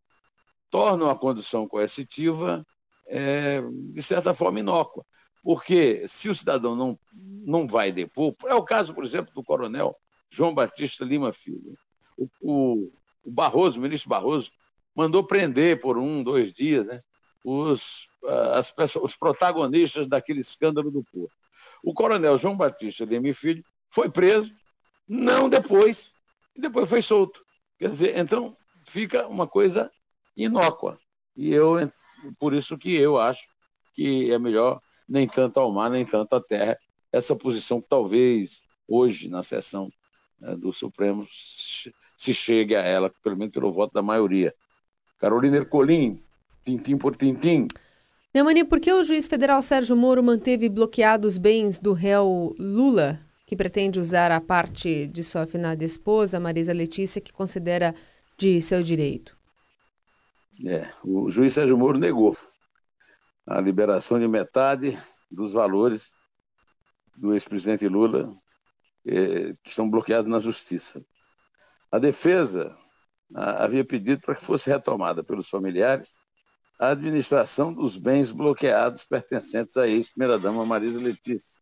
tornam 0.71 1.09
a 1.09 1.19
condução 1.19 1.67
coercitiva, 1.67 2.63
é, 3.07 3.63
de 3.95 4.03
certa 4.03 4.35
forma, 4.35 4.61
inócua. 4.61 5.07
Porque 5.43 6.07
se 6.07 6.29
o 6.29 6.35
cidadão 6.35 6.77
não, 6.77 6.99
não 7.15 7.67
vai 7.67 7.91
depor, 7.91 8.35
é 8.45 8.55
o 8.55 8.63
caso, 8.63 8.93
por 8.93 9.05
exemplo, 9.05 9.33
do 9.33 9.43
coronel 9.43 9.97
João 10.29 10.53
Batista 10.53 11.03
Lima 11.03 11.33
Filho. 11.33 11.79
O, 12.15 12.29
o, 12.43 12.93
o 13.25 13.31
Barroso, 13.31 13.79
o 13.79 13.83
ministro 13.83 14.11
Barroso, 14.11 14.51
mandou 14.95 15.25
prender 15.25 15.81
por 15.81 15.97
um, 15.97 16.23
dois 16.23 16.53
dias 16.53 16.89
né, 16.89 17.01
os, 17.43 18.07
as 18.55 18.71
pessoas, 18.71 19.13
os 19.13 19.17
protagonistas 19.17 20.09
daquele 20.09 20.41
escândalo 20.41 20.91
do 20.91 21.03
Porto. 21.05 21.35
O 21.83 21.95
coronel 21.95 22.37
João 22.37 22.57
Batista 22.57 23.05
Lima 23.05 23.33
Filho 23.33 23.63
foi 23.91 24.11
preso, 24.11 24.53
não 25.09 25.49
depois, 25.49 26.13
e 26.55 26.61
depois 26.61 26.89
foi 26.89 27.03
solto. 27.03 27.45
Quer 27.79 27.91
dizer, 27.91 28.17
então 28.17 28.57
fica 28.85 29.27
uma 29.27 29.47
coisa 29.47 29.91
inócua. 30.37 30.99
E 31.37 31.53
eu, 31.53 31.91
por 32.39 32.55
isso 32.55 32.79
que 32.79 32.95
eu 32.95 33.19
acho 33.19 33.47
que 33.95 34.31
é 34.31 34.39
melhor 34.39 34.81
nem 35.09 35.27
tanto 35.27 35.61
ao 35.61 35.71
mar, 35.73 35.91
nem 35.91 36.05
tanto 36.05 36.35
à 36.35 36.41
terra, 36.41 36.79
essa 37.13 37.37
posição 37.37 37.81
que 37.81 37.89
talvez 37.89 38.63
hoje, 38.89 39.29
na 39.29 39.43
sessão 39.43 39.91
né, 40.39 40.57
do 40.57 40.73
Supremo, 40.73 41.27
se 41.31 42.35
chegue 42.35 42.75
a 42.75 42.83
ela, 42.83 43.13
pelo 43.23 43.37
menos 43.37 43.53
pelo 43.53 43.73
voto 43.73 43.93
da 43.93 44.03
maioria. 44.03 44.55
Carolina 45.19 45.57
Ercolim, 45.57 46.23
tintim 46.65 46.99
por 46.99 47.17
tintim. 47.17 47.69
Neumani, 48.37 48.65
por 48.65 48.81
que 48.81 48.93
o 48.93 49.03
juiz 49.03 49.27
federal 49.27 49.63
Sérgio 49.63 49.97
Moro 49.97 50.23
manteve 50.23 50.69
bloqueados 50.69 51.33
os 51.33 51.39
bens 51.39 51.79
do 51.79 51.95
réu 51.95 52.55
Lula 52.59 53.19
que 53.47 53.57
pretende 53.57 53.99
usar 53.99 54.31
a 54.31 54.43
parte 54.43 55.07
de 55.07 55.25
sua 55.25 55.45
afinada 55.45 55.83
esposa, 55.83 56.39
Marisa 56.39 56.75
Letícia, 56.75 57.19
que 57.19 57.33
considera 57.33 57.95
de 58.37 58.61
seu 58.61 58.83
direito. 58.83 59.35
É, 60.67 60.87
o 61.03 61.31
juiz 61.31 61.55
Sérgio 61.55 61.79
Moro 61.79 61.97
negou 61.97 62.37
a 63.47 63.59
liberação 63.59 64.21
de 64.21 64.29
metade 64.29 64.99
dos 65.31 65.55
valores 65.55 66.13
do 67.17 67.33
ex-presidente 67.33 67.89
Lula 67.89 68.37
eh, 69.07 69.55
que 69.65 69.71
estão 69.71 69.89
bloqueados 69.89 70.31
na 70.31 70.41
justiça. 70.41 71.03
A 71.91 71.99
defesa 71.99 72.77
a, 73.35 73.65
havia 73.65 73.83
pedido 73.83 74.21
para 74.21 74.35
que 74.35 74.45
fosse 74.45 74.69
retomada 74.69 75.25
pelos 75.25 75.49
familiares 75.49 76.15
a 76.79 76.91
administração 76.91 77.73
dos 77.73 77.97
bens 77.97 78.31
bloqueados 78.31 79.05
pertencentes 79.05 79.77
à 79.77 79.87
ex-primeira-dama 79.87 80.65
Marisa 80.67 81.01
Letícia 81.01 81.59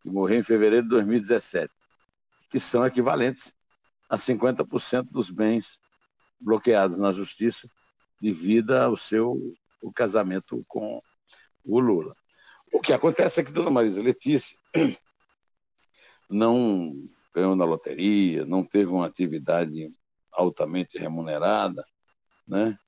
que 0.00 0.10
morreu 0.10 0.38
em 0.38 0.42
fevereiro 0.42 0.84
de 0.84 0.90
2017, 0.90 1.72
que 2.50 2.58
são 2.58 2.86
equivalentes 2.86 3.54
a 4.08 4.16
50% 4.16 5.08
dos 5.10 5.30
bens 5.30 5.78
bloqueados 6.40 6.98
na 6.98 7.12
justiça 7.12 7.68
devido 8.20 8.72
ao 8.72 8.96
seu 8.96 9.54
o 9.82 9.92
casamento 9.92 10.62
com 10.68 11.00
o 11.64 11.78
Lula. 11.78 12.14
O 12.72 12.80
que 12.80 12.92
acontece 12.92 13.40
é 13.40 13.44
que 13.44 13.52
Dona 13.52 13.70
Marisa 13.70 14.02
Letícia 14.02 14.56
não 16.28 16.94
ganhou 17.34 17.54
na 17.54 17.64
loteria, 17.64 18.44
não 18.44 18.64
teve 18.64 18.90
uma 18.90 19.06
atividade 19.06 19.92
altamente 20.32 20.98
remunerada, 20.98 21.84
né? 22.46 22.78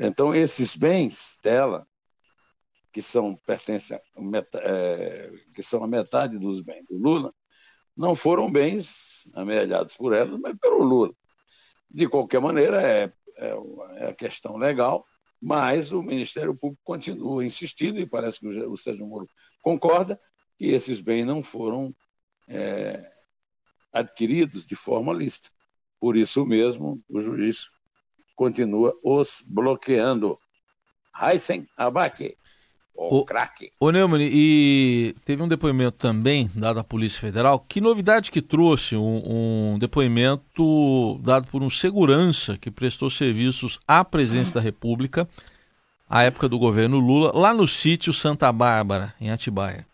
Então 0.00 0.34
esses 0.34 0.76
bens 0.76 1.38
dela 1.42 1.86
que 2.96 3.02
são 3.02 3.36
pertencem 3.46 4.00
é, 4.54 5.32
que 5.54 5.62
são 5.62 5.84
a 5.84 5.86
metade 5.86 6.38
dos 6.38 6.62
bens 6.62 6.82
do 6.88 6.96
Lula, 6.96 7.30
não 7.94 8.14
foram 8.14 8.50
bens 8.50 9.28
amealhados 9.34 9.94
por 9.94 10.14
ela, 10.14 10.38
mas 10.38 10.56
pelo 10.58 10.82
Lula. 10.82 11.12
De 11.90 12.08
qualquer 12.08 12.40
maneira, 12.40 12.80
é, 12.80 13.12
é, 13.36 13.54
é 13.96 14.06
a 14.08 14.14
questão 14.14 14.56
legal, 14.56 15.04
mas 15.38 15.92
o 15.92 16.02
Ministério 16.02 16.56
Público 16.56 16.80
continua 16.82 17.44
insistindo, 17.44 18.00
e 18.00 18.06
parece 18.06 18.40
que 18.40 18.46
o, 18.46 18.72
o 18.72 18.76
Sérgio 18.78 19.06
Moro 19.06 19.28
concorda, 19.60 20.18
que 20.56 20.68
esses 20.68 20.98
bens 20.98 21.26
não 21.26 21.42
foram 21.42 21.94
é, 22.48 22.98
adquiridos 23.92 24.66
de 24.66 24.74
forma 24.74 25.12
lícita. 25.12 25.50
Por 26.00 26.16
isso 26.16 26.46
mesmo, 26.46 27.02
o 27.10 27.20
juiz 27.20 27.70
continua 28.36 28.94
os 29.02 29.42
bloqueando. 29.46 30.38
Heisen 31.20 31.66
Abaque. 31.76 32.36
O, 32.94 33.18
o 33.18 33.24
craque. 33.26 33.70
Ô 33.78 33.90
Neumann, 33.90 34.22
e 34.22 35.14
teve 35.24 35.42
um 35.42 35.48
depoimento 35.48 35.98
também 35.98 36.50
dado 36.54 36.78
à 36.78 36.84
Polícia 36.84 37.20
Federal. 37.20 37.62
Que 37.68 37.78
novidade 37.78 38.30
que 38.30 38.40
trouxe 38.40 38.96
um, 38.96 39.74
um 39.74 39.78
depoimento 39.78 41.18
dado 41.22 41.46
por 41.50 41.62
um 41.62 41.68
segurança 41.68 42.56
que 42.56 42.70
prestou 42.70 43.10
serviços 43.10 43.78
à 43.86 44.02
presidência 44.02 44.54
da 44.54 44.60
República 44.62 45.28
à 46.08 46.22
época 46.22 46.48
do 46.48 46.58
governo 46.58 46.98
Lula, 46.98 47.32
lá 47.34 47.52
no 47.52 47.66
sítio 47.66 48.12
Santa 48.12 48.50
Bárbara, 48.52 49.12
em 49.20 49.30
Atibaia. 49.30 49.86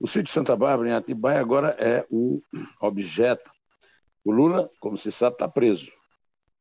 O 0.00 0.06
sítio 0.06 0.32
Santa 0.32 0.56
Bárbara, 0.56 0.88
em 0.88 0.92
Atibaia, 0.92 1.38
agora 1.38 1.76
é 1.78 2.06
o 2.10 2.40
objeto. 2.80 3.50
O 4.24 4.32
Lula, 4.32 4.70
como 4.80 4.96
se 4.96 5.12
sabe, 5.12 5.34
está 5.34 5.46
preso 5.46 5.97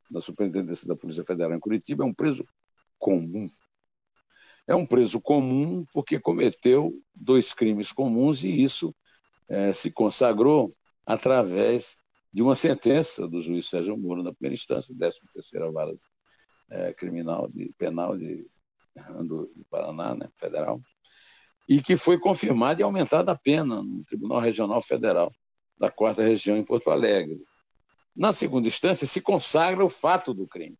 na 0.09 0.21
Superintendência 0.21 0.87
da 0.87 0.95
Polícia 0.95 1.23
Federal 1.25 1.53
em 1.53 1.59
Curitiba, 1.59 2.03
é 2.03 2.07
um 2.07 2.13
preso 2.13 2.45
comum 2.97 3.47
é 4.67 4.75
um 4.75 4.85
preso 4.85 5.21
comum 5.21 5.85
porque 5.93 6.19
cometeu 6.19 6.93
dois 7.15 7.53
crimes 7.53 7.91
comuns 7.91 8.43
e 8.43 8.61
isso 8.61 8.93
é, 9.47 9.71
se 9.71 9.89
consagrou 9.89 10.73
através 11.05 11.95
de 12.33 12.41
uma 12.41 12.55
sentença 12.55 13.25
do 13.27 13.39
juiz 13.39 13.69
Sérgio 13.69 13.97
Moro 13.97 14.21
na 14.21 14.33
primeira 14.33 14.53
instância, 14.53 14.93
13ª 14.93 15.71
Vara 15.71 15.93
é, 16.69 16.93
Criminal 16.93 17.47
de, 17.47 17.73
Penal 17.77 18.17
de, 18.17 18.43
do, 19.19 19.49
do 19.55 19.65
Paraná, 19.69 20.13
né, 20.13 20.27
federal, 20.35 20.81
e 21.67 21.81
que 21.81 21.95
foi 21.95 22.19
confirmada 22.19 22.81
e 22.81 22.83
aumentada 22.83 23.31
a 23.31 23.37
pena 23.37 23.81
no 23.81 24.03
Tribunal 24.03 24.41
Regional 24.41 24.81
Federal 24.81 25.31
da 25.79 25.89
Quarta 25.89 26.21
Região 26.21 26.57
em 26.57 26.65
Porto 26.65 26.91
Alegre. 26.91 27.41
Na 28.17 28.33
segunda 28.33 28.67
instância, 28.67 29.05
se 29.05 29.21
consagra 29.21 29.85
o 29.85 29.89
fato 29.89 30.33
do 30.33 30.47
crime. 30.47 30.75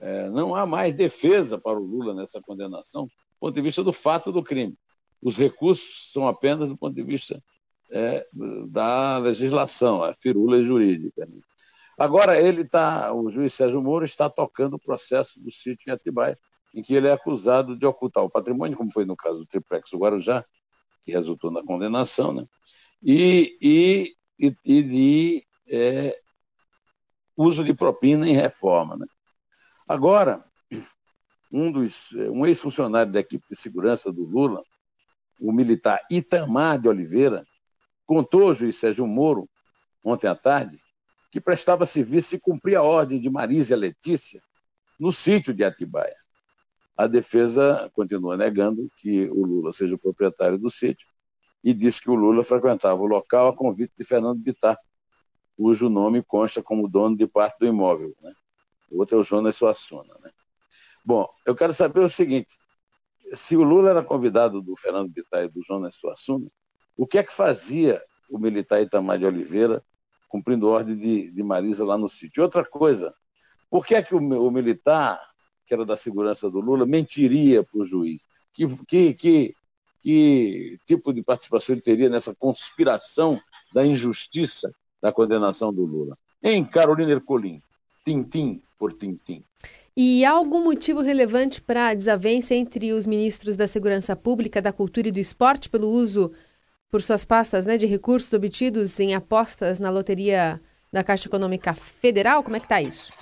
É, 0.00 0.30
não 0.30 0.54
há 0.54 0.64
mais 0.64 0.94
defesa 0.94 1.58
para 1.58 1.78
o 1.78 1.84
Lula 1.84 2.14
nessa 2.14 2.40
condenação, 2.40 3.04
do 3.04 3.10
ponto 3.38 3.54
de 3.54 3.60
vista 3.60 3.84
do 3.84 3.92
fato 3.92 4.32
do 4.32 4.42
crime. 4.42 4.74
Os 5.22 5.36
recursos 5.36 6.10
são 6.10 6.26
apenas 6.26 6.70
do 6.70 6.76
ponto 6.76 6.94
de 6.94 7.02
vista 7.02 7.42
é, 7.90 8.26
da 8.68 9.18
legislação, 9.18 10.02
a 10.02 10.14
firula 10.14 10.62
jurídica. 10.62 11.26
Né? 11.26 11.40
Agora, 11.98 12.40
ele 12.40 12.64
tá, 12.64 13.12
o 13.12 13.30
juiz 13.30 13.52
Sérgio 13.52 13.82
Moro 13.82 14.04
está 14.04 14.30
tocando 14.30 14.74
o 14.74 14.80
processo 14.80 15.38
do 15.40 15.50
sítio 15.50 15.90
em 15.90 15.92
Atibaia, 15.92 16.38
em 16.74 16.82
que 16.82 16.94
ele 16.94 17.06
é 17.06 17.12
acusado 17.12 17.76
de 17.76 17.84
ocultar 17.84 18.24
o 18.24 18.30
patrimônio, 18.30 18.78
como 18.78 18.90
foi 18.90 19.04
no 19.04 19.14
caso 19.14 19.40
do 19.40 19.46
triplex 19.46 19.90
do 19.90 19.98
Guarujá, 19.98 20.42
que 21.04 21.12
resultou 21.12 21.50
na 21.50 21.62
condenação, 21.62 22.32
né? 22.32 22.46
e, 23.02 23.58
e, 23.60 24.16
e, 24.64 24.82
de 24.82 25.46
é, 25.68 26.18
uso 27.36 27.64
de 27.64 27.74
propina 27.74 28.28
em 28.28 28.34
reforma. 28.34 28.96
Né? 28.96 29.06
Agora, 29.88 30.44
um, 31.52 31.72
um 32.30 32.46
ex-funcionário 32.46 33.12
da 33.12 33.20
equipe 33.20 33.44
de 33.50 33.56
segurança 33.56 34.12
do 34.12 34.24
Lula, 34.24 34.62
o 35.40 35.52
militar 35.52 36.00
Itamar 36.10 36.78
de 36.78 36.88
Oliveira, 36.88 37.44
contou 38.06 38.44
ao 38.44 38.54
juiz 38.54 38.76
Sérgio 38.76 39.06
Moro, 39.06 39.48
ontem 40.04 40.26
à 40.26 40.34
tarde, 40.34 40.78
que 41.30 41.40
prestava 41.40 41.86
serviço 41.86 42.36
e 42.36 42.40
cumpria 42.40 42.80
a 42.80 42.82
ordem 42.82 43.20
de 43.20 43.30
Marísia 43.30 43.76
Letícia 43.76 44.42
no 45.00 45.10
sítio 45.10 45.54
de 45.54 45.64
Atibaia. 45.64 46.16
A 46.96 47.06
defesa 47.06 47.90
continua 47.94 48.36
negando 48.36 48.88
que 48.98 49.28
o 49.30 49.44
Lula 49.44 49.72
seja 49.72 49.94
o 49.94 49.98
proprietário 49.98 50.58
do 50.58 50.70
sítio 50.70 51.08
e 51.64 51.72
diz 51.72 51.98
que 51.98 52.10
o 52.10 52.14
Lula 52.14 52.44
frequentava 52.44 53.00
o 53.00 53.06
local 53.06 53.48
a 53.48 53.56
convite 53.56 53.92
de 53.96 54.04
Fernando 54.04 54.38
Bittar, 54.38 54.76
cujo 55.56 55.88
nome 55.88 56.22
consta 56.22 56.62
como 56.62 56.88
dono 56.88 57.16
de 57.16 57.26
parte 57.26 57.58
do 57.60 57.66
imóvel. 57.66 58.12
Né? 58.22 58.32
o 58.92 58.98
outro 58.98 59.16
é 59.16 59.20
o 59.20 59.24
Jonas 59.24 59.56
Suassuna. 59.56 60.14
Né? 60.22 60.30
Bom, 61.04 61.26
eu 61.46 61.54
quero 61.54 61.72
saber 61.72 62.00
o 62.00 62.08
seguinte: 62.08 62.54
se 63.34 63.56
o 63.56 63.62
Lula 63.62 63.90
era 63.90 64.04
convidado 64.04 64.60
do 64.60 64.76
Fernando 64.76 65.10
Bittar 65.10 65.44
e 65.44 65.48
do 65.48 65.62
Jonas 65.62 65.96
Suassuna, 65.96 66.46
O 66.96 67.06
que 67.06 67.18
é 67.18 67.22
que 67.22 67.32
fazia 67.32 68.00
o 68.30 68.38
militar 68.38 68.80
Itamar 68.80 69.18
de 69.18 69.24
Oliveira 69.24 69.82
cumprindo 70.28 70.68
ordem 70.68 70.96
de, 70.96 71.30
de 71.30 71.42
Marisa 71.42 71.84
lá 71.84 71.96
no 71.96 72.08
sítio? 72.08 72.42
Outra 72.42 72.64
coisa, 72.64 73.14
por 73.70 73.86
que 73.86 73.94
é 73.94 74.02
que 74.02 74.14
o, 74.14 74.18
o 74.18 74.50
militar, 74.50 75.18
que 75.66 75.74
era 75.74 75.84
da 75.84 75.96
segurança 75.96 76.50
do 76.50 76.60
Lula, 76.60 76.86
mentiria 76.86 77.64
para 77.64 77.80
o 77.80 77.84
juiz? 77.84 78.24
Que, 78.52 78.66
que, 78.84 79.14
que, 79.14 79.54
que 80.00 80.78
tipo 80.86 81.12
de 81.12 81.22
participação 81.22 81.74
ele 81.74 81.82
teria 81.82 82.10
nessa 82.10 82.34
conspiração 82.34 83.40
da 83.72 83.84
injustiça 83.84 84.70
da 85.02 85.12
condenação 85.12 85.74
do 85.74 85.84
Lula? 85.84 86.16
Em 86.42 86.64
Carolina 86.64 87.10
Ercolim, 87.10 87.60
tintim 88.04 88.62
por 88.78 88.92
tintim. 88.92 89.44
E 89.96 90.24
há 90.24 90.30
algum 90.30 90.64
motivo 90.64 91.00
relevante 91.00 91.60
para 91.60 91.88
a 91.88 91.94
desavença 91.94 92.54
entre 92.54 92.92
os 92.92 93.06
ministros 93.06 93.56
da 93.56 93.66
Segurança 93.66 94.16
Pública, 94.16 94.62
da 94.62 94.72
Cultura 94.72 95.08
e 95.08 95.12
do 95.12 95.18
Esporte 95.18 95.68
pelo 95.68 95.88
uso 95.88 96.32
por 96.90 97.02
suas 97.02 97.24
pastas 97.24 97.66
né, 97.66 97.76
de 97.76 97.86
recursos 97.86 98.32
obtidos 98.32 98.98
em 99.00 99.14
apostas 99.14 99.78
na 99.78 99.90
loteria 99.90 100.60
da 100.92 101.04
Caixa 101.04 101.28
Econômica 101.28 101.74
Federal? 101.74 102.42
Como 102.42 102.56
é 102.56 102.60
que 102.60 102.66
está 102.66 102.80
isso? 102.80 103.12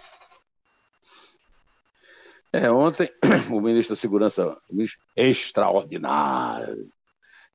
É, 2.53 2.71
ontem 2.71 3.09
o 3.51 3.61
ministro 3.61 3.95
da 3.95 4.01
Segurança, 4.01 4.57
ministro 4.71 5.01
extraordinário, 5.17 6.89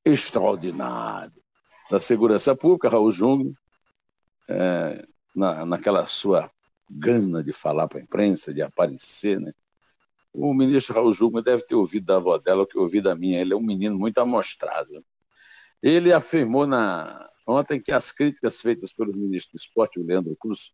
extraordinário 0.05 1.33
da 1.89 1.99
Segurança 1.99 2.55
Pública, 2.55 2.89
Raul 2.89 3.11
Jung, 3.11 3.53
é, 4.49 5.05
na, 5.35 5.65
naquela 5.65 6.05
sua 6.05 6.51
gana 6.89 7.43
de 7.43 7.53
falar 7.53 7.87
para 7.87 7.99
a 7.99 8.03
imprensa, 8.03 8.53
de 8.53 8.61
aparecer, 8.61 9.39
né? 9.39 9.51
O 10.33 10.53
ministro 10.53 10.93
Raul 10.93 11.13
Jugman 11.13 11.41
deve 11.41 11.65
ter 11.65 11.75
ouvido 11.75 12.07
da 12.07 12.17
avó 12.17 12.37
dela 12.37 12.63
o 12.63 12.67
que 12.67 12.77
ouvi 12.77 13.01
da 13.01 13.15
minha. 13.15 13.39
Ele 13.39 13.53
é 13.53 13.55
um 13.55 13.61
menino 13.61 13.97
muito 13.97 14.17
amostrado. 14.17 15.03
Ele 15.81 16.11
afirmou 16.11 16.67
na 16.67 17.29
ontem 17.47 17.79
que 17.79 17.91
as 17.91 18.11
críticas 18.11 18.59
feitas 18.59 18.91
pelo 18.91 19.15
ministro 19.15 19.53
do 19.53 19.61
Esporte, 19.61 19.99
o 19.99 20.05
Leandro 20.05 20.35
Cruz, 20.35 20.73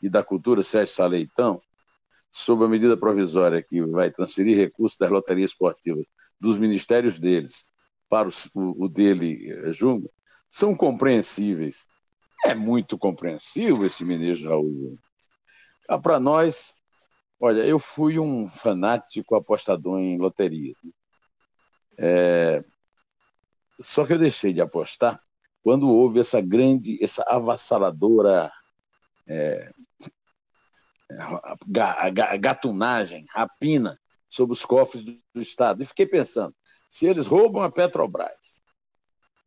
e 0.00 0.08
da 0.08 0.22
Cultura, 0.22 0.62
Sérgio 0.62 0.94
Saleitão, 0.94 1.62
sobre 2.30 2.64
a 2.64 2.68
medida 2.68 2.96
provisória 2.96 3.62
que 3.62 3.80
vai 3.82 4.10
transferir 4.10 4.56
recursos 4.56 4.98
das 4.98 5.10
loterias 5.10 5.52
esportivas 5.52 6.06
dos 6.40 6.56
ministérios 6.56 7.18
deles 7.18 7.64
para 8.08 8.28
o, 8.28 8.84
o, 8.84 8.88
dele, 8.88 9.50
eh, 9.50 9.72
Jungmann, 9.72 10.10
são 10.50 10.74
compreensíveis. 10.74 11.86
É 12.44 12.54
muito 12.54 12.98
compreensível 12.98 13.86
esse 13.86 14.04
ministro 14.04 14.48
Raul. 14.48 14.98
Ah, 15.88 15.98
Para 15.98 16.18
nós, 16.18 16.74
olha, 17.40 17.62
eu 17.62 17.78
fui 17.78 18.18
um 18.18 18.48
fanático 18.48 19.36
apostador 19.36 19.98
em 20.00 20.18
loteria. 20.18 20.74
É... 21.98 22.64
Só 23.80 24.04
que 24.04 24.12
eu 24.12 24.18
deixei 24.18 24.52
de 24.52 24.60
apostar 24.60 25.20
quando 25.62 25.88
houve 25.88 26.18
essa 26.18 26.40
grande, 26.40 27.02
essa 27.02 27.22
avassaladora 27.28 28.50
é... 29.28 29.70
gatunagem, 32.40 33.24
rapina 33.30 33.98
sobre 34.28 34.54
os 34.54 34.64
cofres 34.64 35.04
do 35.04 35.40
Estado. 35.40 35.82
E 35.82 35.86
fiquei 35.86 36.06
pensando, 36.06 36.54
se 36.88 37.06
eles 37.06 37.26
roubam 37.26 37.62
a 37.62 37.70
Petrobras, 37.70 38.51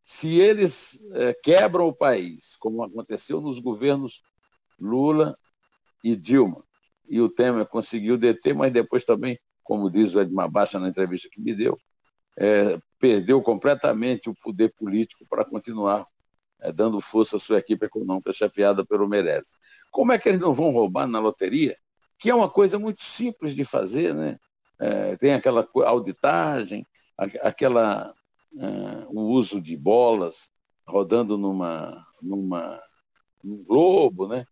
se 0.08 0.38
eles 0.38 1.04
é, 1.14 1.34
quebram 1.34 1.88
o 1.88 1.92
país, 1.92 2.56
como 2.60 2.80
aconteceu 2.84 3.40
nos 3.40 3.58
governos 3.58 4.22
Lula 4.78 5.34
e 6.04 6.14
Dilma. 6.14 6.62
E 7.08 7.20
o 7.20 7.28
Temer 7.28 7.66
conseguiu 7.66 8.16
deter, 8.16 8.54
mas 8.54 8.72
depois 8.72 9.04
também, 9.04 9.36
como 9.64 9.90
diz 9.90 10.14
o 10.14 10.20
Edmar 10.20 10.48
Baixa 10.48 10.78
na 10.78 10.90
entrevista 10.90 11.28
que 11.28 11.40
me 11.40 11.52
deu, 11.52 11.76
é, 12.38 12.78
perdeu 13.00 13.42
completamente 13.42 14.30
o 14.30 14.34
poder 14.36 14.72
político 14.78 15.26
para 15.28 15.44
continuar 15.44 16.06
é, 16.60 16.70
dando 16.70 17.00
força 17.00 17.34
à 17.34 17.40
sua 17.40 17.58
equipe 17.58 17.86
econômica 17.86 18.32
chefiada 18.32 18.86
pelo 18.86 19.08
Meirelles. 19.08 19.52
Como 19.90 20.12
é 20.12 20.18
que 20.20 20.28
eles 20.28 20.40
não 20.40 20.54
vão 20.54 20.70
roubar 20.70 21.08
na 21.08 21.18
loteria? 21.18 21.76
Que 22.16 22.30
é 22.30 22.34
uma 22.34 22.48
coisa 22.48 22.78
muito 22.78 23.02
simples 23.02 23.56
de 23.56 23.64
fazer, 23.64 24.14
né? 24.14 24.38
É, 24.78 25.16
tem 25.16 25.34
aquela 25.34 25.68
auditagem, 25.84 26.86
aquela 27.42 28.14
uh, 28.54 29.08
o 29.10 29.32
uso 29.32 29.60
de 29.60 29.76
bolas 29.76 30.48
rodando 30.86 31.36
numa, 31.36 31.96
numa 32.22 32.80
num 33.42 33.62
globo, 33.64 34.26
né? 34.28 34.44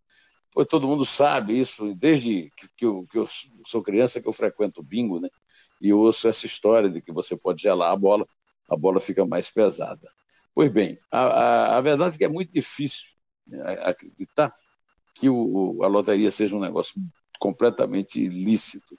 Pois 0.53 0.67
todo 0.67 0.87
mundo 0.87 1.05
sabe 1.05 1.59
isso, 1.59 1.93
desde 1.95 2.49
que, 2.55 2.67
que, 2.77 2.85
eu, 2.85 3.05
que 3.11 3.17
eu 3.17 3.27
sou 3.67 3.83
criança 3.83 4.21
que 4.21 4.27
eu 4.27 4.33
frequento 4.33 4.81
bingo, 4.81 5.19
né? 5.19 5.29
E 5.81 5.91
ouço 5.91 6.27
essa 6.29 6.45
história 6.45 6.89
de 6.89 7.01
que 7.01 7.11
você 7.11 7.35
pode 7.35 7.61
gelar 7.61 7.91
a 7.91 7.95
bola, 7.97 8.25
a 8.69 8.77
bola 8.77 9.01
fica 9.01 9.25
mais 9.25 9.49
pesada. 9.51 10.09
Pois 10.53 10.71
bem, 10.71 10.97
a, 11.11 11.19
a, 11.19 11.77
a 11.77 11.81
verdade 11.81 12.15
é 12.15 12.17
que 12.19 12.23
é 12.23 12.29
muito 12.29 12.53
difícil 12.53 13.05
né, 13.45 13.61
acreditar 13.83 14.55
que 15.13 15.29
o, 15.29 15.83
a 15.83 15.87
loteria 15.87 16.31
seja 16.31 16.55
um 16.55 16.61
negócio 16.61 16.93
completamente 17.37 18.21
ilícito. 18.21 18.97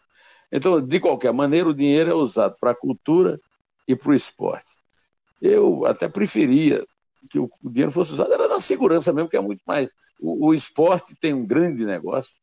Então, 0.52 0.80
de 0.80 1.00
qualquer 1.00 1.32
maneira, 1.32 1.68
o 1.68 1.74
dinheiro 1.74 2.10
é 2.10 2.14
usado 2.14 2.54
para 2.60 2.72
a 2.72 2.76
cultura 2.76 3.40
e 3.88 3.96
para 3.96 4.10
o 4.10 4.14
esporte. 4.14 4.75
Eu 5.40 5.84
até 5.86 6.08
preferia 6.08 6.84
que 7.30 7.38
o 7.38 7.50
dinheiro 7.64 7.92
fosse 7.92 8.12
usado 8.12 8.32
era 8.32 8.48
na 8.48 8.60
segurança 8.60 9.12
mesmo, 9.12 9.28
que 9.28 9.36
é 9.36 9.40
muito 9.40 9.62
mais. 9.66 9.88
O, 10.20 10.48
o, 10.48 10.54
esporte 10.54 11.14
tem 11.14 11.34
um 11.34 11.44
grande 11.44 11.84
negócio 11.84 12.34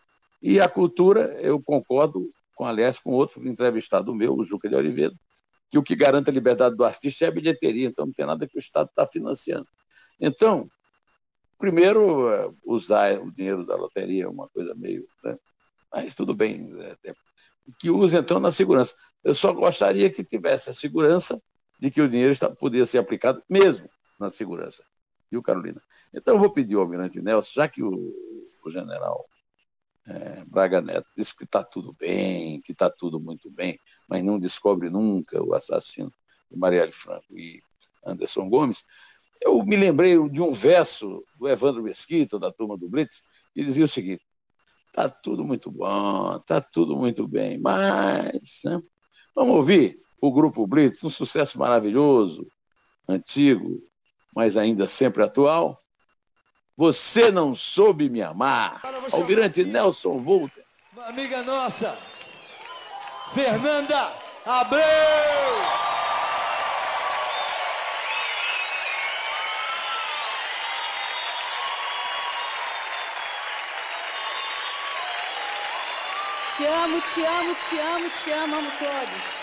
e 0.42 0.60
a 0.60 0.70
cultura, 0.70 1.40
eu 1.42 1.62
concordo 1.62 2.30
com, 2.56 2.66
aliás, 2.66 3.00
com 3.00 3.12
outro 3.12 3.48
entrevistado 3.48 4.14
meu, 4.14 4.36
o 4.36 4.44
Juca 4.44 4.70
de 4.70 4.76
Oliveira, 4.76 5.14
que 5.70 5.78
o 5.78 5.84
que 5.84 5.96
garante 5.96 6.30
a 6.30 6.34
liberdade 6.34 6.76
do 6.76 6.84
artista 6.84 7.26
é 7.26 7.30
a 7.30 7.32
bilheteria, 7.32 7.88
então 7.88 8.06
não 8.06 8.14
tem 8.14 8.26
nada 8.26 8.48
que 8.48 8.58
o 8.58 8.60
Estado 8.60 8.90
está 8.90 9.08
financiando. 9.08 9.68
Então, 10.20 10.70
primeiro, 11.58 12.30
é, 12.30 12.52
usar 12.64 13.20
o 13.20 13.32
dinheiro 13.32 13.66
da 13.66 13.76
loteria 13.76 14.26
é 14.26 14.28
uma 14.28 14.48
coisa 14.50 14.76
meio. 14.76 15.08
Né? 15.24 15.38
Mas 15.92 16.14
tudo 16.14 16.36
bem, 16.36 16.70
é, 16.80 17.10
é, 17.10 17.14
que 17.80 17.90
use 17.90 18.18
então 18.18 18.40
na 18.40 18.52
segurança. 18.52 18.96
Eu 19.24 19.34
só 19.34 19.52
gostaria 19.52 20.12
que 20.12 20.24
tivesse 20.24 20.70
a 20.70 20.74
segurança 20.74 21.42
de 21.80 21.92
que 21.92 22.02
o 22.02 22.10
dinheiro 22.10 22.32
está, 22.32 22.50
podia 22.50 22.86
ser 22.86 23.00
aplicado 23.00 23.44
mesmo 23.50 23.90
na 24.20 24.30
segurança. 24.30 24.84
Viu, 25.30 25.42
Carolina? 25.42 25.82
Então 26.14 26.36
eu 26.36 26.40
vou 26.40 26.52
pedir 26.52 26.76
ao 26.76 26.82
Almirante 26.82 27.22
Nelson, 27.22 27.52
já 27.54 27.68
que 27.68 27.82
o, 27.82 28.14
o 28.64 28.70
general 28.70 29.26
é, 30.08 30.44
Braga 30.46 30.82
Neto 30.82 31.08
disse 31.16 31.36
que 31.36 31.44
está 31.44 31.64
tudo 31.64 31.94
bem, 31.94 32.62
que 32.62 32.72
está 32.72 32.90
tudo 32.90 33.20
muito 33.20 33.50
bem, 33.50 33.80
mas 34.08 34.24
não 34.24 34.38
descobre 34.38 34.90
nunca 34.90 35.42
o 35.42 35.54
assassino 35.54 36.14
de 36.52 36.58
Marielle 36.58 36.92
Franco 36.92 37.38
e 37.38 37.62
Anderson 38.06 38.50
Gomes, 38.50 38.86
eu 39.42 39.64
me 39.64 39.76
lembrei 39.76 40.18
de 40.30 40.42
um 40.42 40.54
verso 40.54 41.24
do 41.38 41.48
Evandro 41.48 41.84
Mesquita, 41.84 42.40
da 42.40 42.52
turma 42.52 42.78
do 42.78 42.90
Blitz, 42.90 43.22
que 43.54 43.64
dizia 43.64 43.86
o 43.86 43.88
seguinte: 43.88 44.24
está 44.88 45.10
tudo 45.10 45.44
muito 45.44 45.70
bom, 45.72 46.38
está 46.38 46.62
tudo 46.62 46.96
muito 46.96 47.28
bem, 47.28 47.60
mas. 47.60 48.62
Né? 48.64 48.82
Vamos 49.36 49.56
ouvir 49.56 50.00
o 50.24 50.32
Grupo 50.32 50.66
Blitz, 50.66 51.04
um 51.04 51.10
sucesso 51.10 51.60
maravilhoso, 51.60 52.48
antigo, 53.10 53.84
mas 54.34 54.56
ainda 54.56 54.88
sempre 54.88 55.22
atual. 55.22 55.78
Você 56.78 57.30
não 57.30 57.54
soube 57.54 58.08
me 58.08 58.22
amar. 58.22 58.82
Almirante 59.12 59.66
Nelson 59.66 60.20
Volta. 60.20 60.64
Uma 60.94 61.08
amiga 61.08 61.44
nossa, 61.44 61.98
Fernanda 63.34 64.14
Abreu. 64.46 64.82
Te 76.56 76.66
amo, 76.66 77.02
te 77.02 77.26
amo, 77.26 77.56
te 77.56 77.80
amo, 77.80 78.10
te 78.10 78.32
amo, 78.32 78.56
amo 78.56 78.72
todos. 78.80 79.43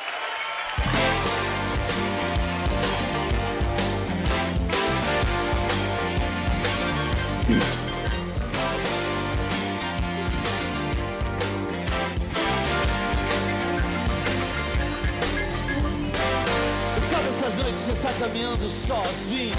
Noites 17.70 17.86
você 17.86 17.92
está 17.92 18.12
caminhando 18.14 18.68
sozinho. 18.68 19.54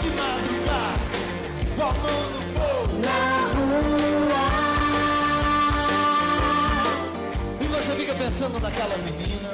De 0.00 0.10
madrugada 0.10 1.00
Com 1.76 1.82
a 1.82 1.92
mão 1.92 2.30
no 2.30 2.40
bolso. 2.54 2.94
Na 3.02 3.18
rua. 3.54 4.44
E 7.60 7.66
você 7.66 7.96
fica 7.96 8.14
pensando 8.14 8.60
naquela 8.60 8.96
menina. 8.98 9.52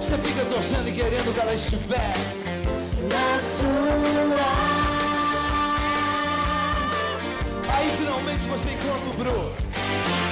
Você 0.00 0.16
fica 0.18 0.44
torcendo 0.44 0.88
e 0.88 0.92
querendo 0.92 1.34
que 1.34 1.40
ela 1.40 1.54
estivesse. 1.54 2.48
Na 3.10 3.40
sua. 3.40 3.98
Aí 7.74 7.90
finalmente 7.98 8.46
você 8.46 8.70
encontra 8.70 9.10
o 9.10 9.14
Bro 9.14 9.52
Que 9.72 10.27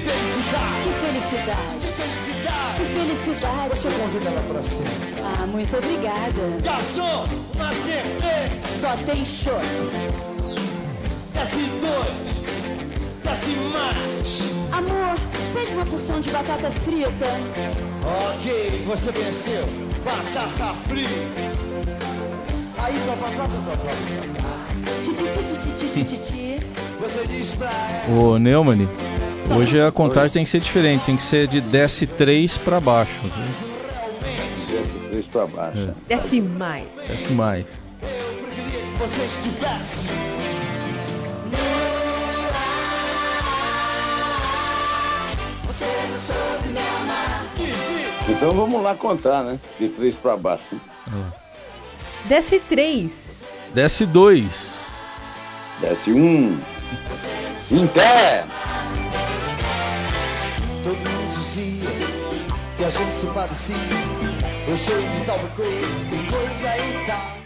felicidade! 0.00 0.82
Que 0.84 0.92
felicidade! 1.06 1.78
Que 1.80 1.86
felicidade! 1.86 2.76
Que 2.76 2.84
felicidade! 2.84 3.68
Você 3.70 3.88
convida 3.90 4.28
ela 4.30 4.42
pra 4.42 4.62
cima. 4.62 4.88
Ah, 5.22 5.46
muito 5.46 5.76
obrigada. 5.76 6.58
Garçom, 6.62 7.24
uma 7.54 7.72
cerveja! 7.74 8.60
Só 8.62 8.96
tem 9.04 9.24
shot. 9.24 9.60
Desce 11.34 11.70
dois, 11.80 12.44
desce 13.24 13.50
mais. 13.72 14.50
Amor, 14.72 15.18
pede 15.54 15.74
uma 15.74 15.86
porção 15.86 16.20
de 16.20 16.30
batata 16.30 16.70
frita. 16.70 17.26
Ok, 18.34 18.82
você 18.86 19.12
venceu. 19.12 19.64
Batata 20.04 20.74
frita. 20.88 21.10
Aí, 22.78 22.94
tua 23.04 23.16
batata, 23.16 23.48
tua 23.48 23.76
batata. 23.76 24.30
Você 27.00 27.26
diz 27.26 27.52
pra 27.52 27.70
ela. 27.70 28.20
Ô, 28.20 28.38
Neumann. 28.38 28.88
Hoje 29.56 29.80
a 29.80 29.90
contagem 29.90 30.24
Hoje... 30.24 30.32
tem 30.34 30.44
que 30.44 30.50
ser 30.50 30.60
diferente, 30.60 31.04
tem 31.04 31.16
que 31.16 31.22
ser 31.22 31.46
de 31.46 31.60
DS3 31.60 32.58
para 32.58 32.80
baixo. 32.80 33.12
DS3 34.54 35.28
para 35.30 35.46
baixo. 35.46 35.94
É. 36.08 36.14
Desce 36.14 36.40
mais. 36.40 36.86
Desce 37.08 37.32
mais. 37.32 37.66
Então 48.28 48.52
vamos 48.52 48.82
lá 48.82 48.94
contar, 48.94 49.42
né? 49.42 49.58
De 49.78 49.88
3 49.88 50.16
para 50.16 50.36
baixo. 50.36 50.80
Desce 52.26 52.60
3. 52.60 53.44
Desce 53.74 54.06
2. 54.06 54.80
Desce 55.80 56.12
1. 56.12 56.60
Em 57.72 57.86
pé 57.86 58.44
dizia 61.30 61.90
que 62.76 62.84
a 62.84 62.90
gente 62.90 63.14
se 63.14 63.26
parecia. 63.26 63.76
Eu 64.68 64.76
sou 64.76 64.96
de 64.96 65.24
tal 65.24 65.38
coisa 65.38 66.76
e 66.76 67.06
tal. 67.06 67.39